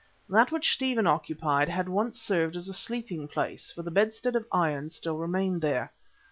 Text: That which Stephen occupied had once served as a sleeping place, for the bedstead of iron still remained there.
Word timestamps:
That 0.27 0.51
which 0.51 0.73
Stephen 0.73 1.05
occupied 1.05 1.69
had 1.69 1.87
once 1.87 2.19
served 2.19 2.55
as 2.55 2.67
a 2.67 2.73
sleeping 2.73 3.27
place, 3.27 3.71
for 3.71 3.83
the 3.83 3.91
bedstead 3.91 4.35
of 4.35 4.47
iron 4.51 4.89
still 4.89 5.17
remained 5.19 5.61
there. 5.61 5.91